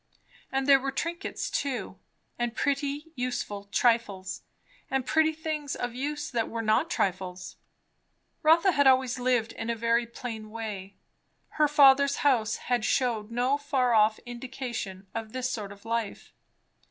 And 0.51 0.65
there 0.65 0.79
were 0.79 0.91
trinkets 0.91 1.47
too, 1.51 1.99
and 2.39 2.55
pretty 2.55 3.11
useful 3.13 3.65
trifles, 3.65 4.41
and 4.89 5.05
pretty 5.05 5.31
things 5.31 5.75
of 5.75 5.93
use 5.93 6.31
that 6.31 6.49
were 6.49 6.63
not 6.63 6.89
trifles. 6.89 7.55
Rotha 8.41 8.71
had 8.71 8.87
always 8.87 9.19
lived 9.19 9.51
in 9.51 9.69
a 9.69 9.75
very 9.75 10.07
plain 10.07 10.49
way; 10.49 10.95
her 11.49 11.67
father's 11.67 12.15
house 12.25 12.55
had 12.71 12.83
shewed 12.83 13.29
no 13.29 13.59
far 13.59 13.93
off 13.93 14.17
indication 14.25 15.05
of 15.13 15.33
this 15.33 15.51
sort 15.51 15.71
of 15.71 15.85
life. 15.85 16.33